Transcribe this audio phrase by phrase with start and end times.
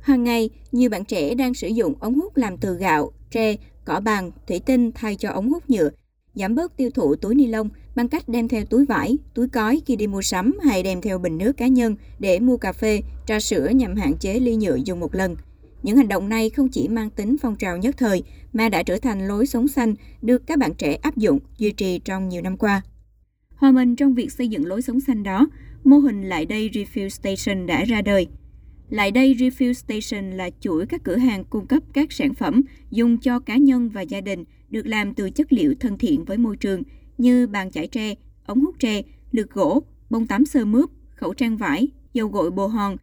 [0.00, 4.00] Hàng ngày, nhiều bạn trẻ đang sử dụng ống hút làm từ gạo, tre, cỏ
[4.00, 5.90] bàn, thủy tinh thay cho ống hút nhựa,
[6.34, 9.80] giảm bớt tiêu thụ túi ni lông bằng cách đem theo túi vải, túi cói
[9.86, 13.02] khi đi mua sắm hay đem theo bình nước cá nhân để mua cà phê,
[13.26, 15.36] trà sữa nhằm hạn chế ly nhựa dùng một lần.
[15.82, 18.22] Những hành động này không chỉ mang tính phong trào nhất thời
[18.52, 21.98] mà đã trở thành lối sống xanh được các bạn trẻ áp dụng, duy trì
[21.98, 22.82] trong nhiều năm qua.
[23.56, 25.48] Hòa mình trong việc xây dựng lối sống xanh đó,
[25.84, 28.26] mô hình Lại đây Refill Station đã ra đời.
[28.90, 33.18] Lại đây Refill Station là chuỗi các cửa hàng cung cấp các sản phẩm dùng
[33.18, 36.56] cho cá nhân và gia đình được làm từ chất liệu thân thiện với môi
[36.56, 36.82] trường
[37.18, 38.14] như bàn chải tre,
[38.46, 39.02] ống hút tre,
[39.32, 42.96] lược gỗ, bông tắm sơ mướp, khẩu trang vải, dầu gội bồ hòn.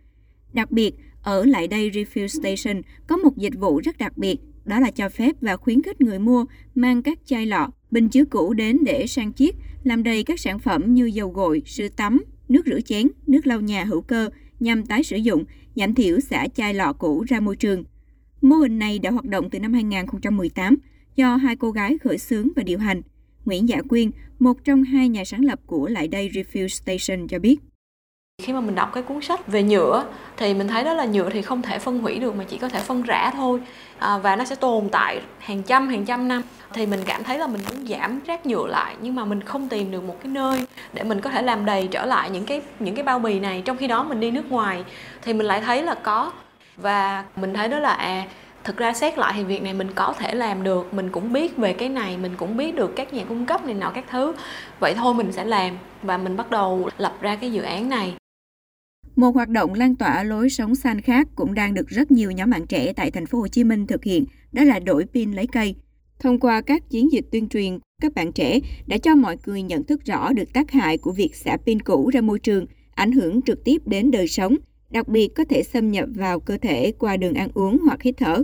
[0.54, 4.80] Đặc biệt, ở lại đây Refill Station có một dịch vụ rất đặc biệt, đó
[4.80, 8.54] là cho phép và khuyến khích người mua mang các chai lọ, bình chứa cũ
[8.54, 12.66] đến để sang chiết, làm đầy các sản phẩm như dầu gội, sữa tắm, nước
[12.66, 16.74] rửa chén, nước lau nhà hữu cơ nhằm tái sử dụng, giảm thiểu xả chai
[16.74, 17.84] lọ cũ ra môi trường.
[18.42, 20.76] Mô hình này đã hoạt động từ năm 2018
[21.16, 23.02] do hai cô gái khởi xướng và điều hành.
[23.46, 27.40] Nguyễn Dạ Quyên, một trong hai nhà sáng lập của Lại đây Refill Station cho
[27.40, 27.60] biết.
[28.48, 30.06] Khi mà mình đọc cái cuốn sách về nhựa
[30.38, 32.70] thì mình thấy đó là nhựa thì không thể phân hủy được mà chỉ có
[32.70, 33.60] thể phân rã thôi.
[34.00, 36.42] À, và nó sẽ tồn tại hàng trăm hàng trăm năm.
[36.74, 39.70] Thì mình cảm thấy là mình muốn giảm rác nhựa lại nhưng mà mình không
[39.70, 42.62] tìm được một cái nơi để mình có thể làm đầy trở lại những cái
[42.80, 43.62] những cái bao bì này.
[43.66, 44.84] Trong khi đó mình đi nước ngoài
[45.22, 46.32] thì mình lại thấy là có.
[46.78, 48.24] Và mình thấy đó là à
[48.64, 50.94] thực ra xét lại thì việc này mình có thể làm được.
[50.94, 53.74] Mình cũng biết về cái này mình cũng biết được các nhà cung cấp này
[53.74, 54.34] nọ các thứ.
[54.80, 58.14] Vậy thôi mình sẽ làm và mình bắt đầu lập ra cái dự án này
[59.18, 62.50] một hoạt động lan tỏa lối sống xanh khác cũng đang được rất nhiều nhóm
[62.50, 65.48] bạn trẻ tại thành phố Hồ Chí Minh thực hiện, đó là đổi pin lấy
[65.48, 65.76] cây.
[66.20, 69.84] Thông qua các chiến dịch tuyên truyền, các bạn trẻ đã cho mọi người nhận
[69.84, 72.66] thức rõ được tác hại của việc xả pin cũ ra môi trường,
[72.96, 74.56] ảnh hưởng trực tiếp đến đời sống,
[74.90, 78.16] đặc biệt có thể xâm nhập vào cơ thể qua đường ăn uống hoặc hít
[78.18, 78.44] thở.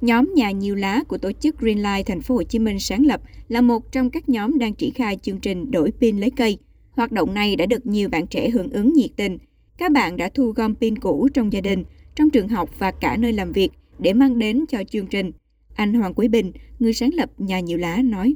[0.00, 3.20] Nhóm nhà nhiều lá của tổ chức Greenlight thành phố Hồ Chí Minh sáng lập
[3.48, 6.58] là một trong các nhóm đang triển khai chương trình đổi pin lấy cây.
[6.90, 9.38] Hoạt động này đã được nhiều bạn trẻ hưởng ứng nhiệt tình.
[9.78, 11.84] Các bạn đã thu gom pin cũ trong gia đình,
[12.14, 15.32] trong trường học và cả nơi làm việc để mang đến cho chương trình.
[15.74, 18.34] Anh Hoàng Quý Bình, người sáng lập nhà nhiều lá nói.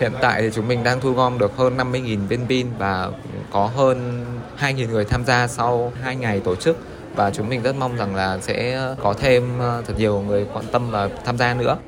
[0.00, 3.10] Hiện tại thì chúng mình đang thu gom được hơn 50.000 viên pin và
[3.50, 4.24] có hơn
[4.58, 6.78] 2.000 người tham gia sau 2 ngày tổ chức
[7.16, 10.64] và chúng mình rất mong rằng là sẽ có thêm ờ, thật nhiều người quan
[10.72, 11.78] tâm và tham gia nữa.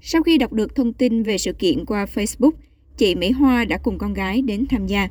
[0.00, 2.52] Sau khi đọc được thông tin về sự kiện qua Facebook,
[2.96, 5.08] chị Mỹ Hoa đã cùng con gái đến tham gia.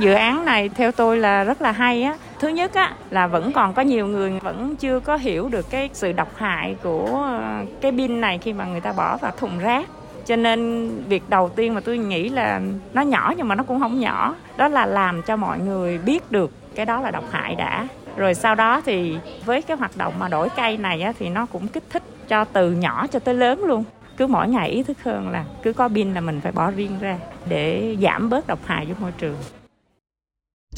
[0.00, 2.16] Dự án này theo tôi là rất là hay á.
[2.38, 5.90] Thứ nhất á là vẫn còn có nhiều người vẫn chưa có hiểu được cái
[5.92, 9.58] sự độc hại của ờ, cái pin này khi mà người ta bỏ vào thùng
[9.58, 9.86] rác.
[10.26, 12.60] Cho nên việc đầu tiên mà tôi nghĩ là
[12.92, 16.32] nó nhỏ nhưng mà nó cũng không nhỏ, đó là làm cho mọi người biết
[16.32, 17.86] được cái đó là độc hại đã.
[18.16, 21.46] Rồi sau đó thì với cái hoạt động mà đổi cây này á, thì nó
[21.46, 23.84] cũng kích thích cho từ nhỏ cho tới lớn luôn
[24.16, 26.98] cứ mỗi ngày ý thức hơn là cứ có pin là mình phải bỏ riêng
[27.00, 27.16] ra
[27.48, 29.36] để giảm bớt độc hại cho môi trường.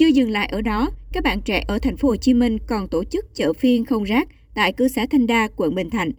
[0.02, 2.88] Chưa dừng lại ở đó, các bạn trẻ ở thành phố Hồ Chí Minh còn
[2.88, 6.10] tổ chức chợ phiên không rác tại cư xã Thanh Đa, quận Bình Thạnh.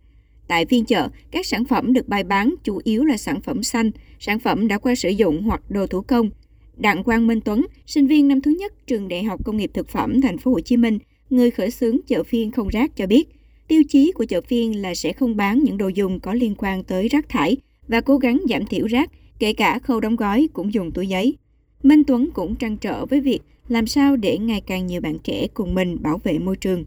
[0.47, 3.91] Tại phiên chợ, các sản phẩm được bày bán chủ yếu là sản phẩm xanh,
[4.19, 6.29] sản phẩm đã qua sử dụng hoặc đồ thủ công.
[6.77, 9.89] Đặng Quang Minh Tuấn, sinh viên năm thứ nhất trường Đại học Công nghiệp Thực
[9.89, 10.99] phẩm thành phố Hồ Chí Minh,
[11.29, 13.29] người khởi xướng chợ phiên không rác cho biết,
[13.67, 16.83] tiêu chí của chợ phiên là sẽ không bán những đồ dùng có liên quan
[16.83, 17.57] tới rác thải
[17.87, 21.35] và cố gắng giảm thiểu rác, kể cả khâu đóng gói cũng dùng túi giấy.
[21.83, 25.47] Minh Tuấn cũng trăn trở với việc làm sao để ngày càng nhiều bạn trẻ
[25.53, 26.85] cùng mình bảo vệ môi trường.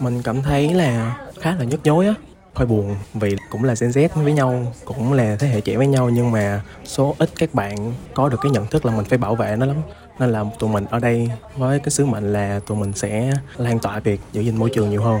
[0.00, 2.14] Mình cảm thấy là khá là nhức nhối á,
[2.54, 5.86] hơi buồn vì cũng là Gen Z với nhau, cũng là thế hệ trẻ với
[5.86, 9.18] nhau nhưng mà số ít các bạn có được cái nhận thức là mình phải
[9.18, 9.76] bảo vệ nó lắm.
[10.20, 13.78] Nên là tụi mình ở đây với cái sứ mệnh là tụi mình sẽ lan
[13.78, 15.20] tỏa việc giữ gìn môi trường nhiều hơn.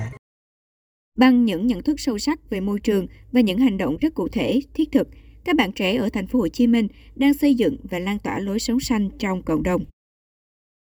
[1.18, 4.28] Bằng những nhận thức sâu sắc về môi trường và những hành động rất cụ
[4.28, 5.08] thể, thiết thực,
[5.44, 8.38] các bạn trẻ ở thành phố Hồ Chí Minh đang xây dựng và lan tỏa
[8.38, 9.84] lối sống xanh trong cộng đồng.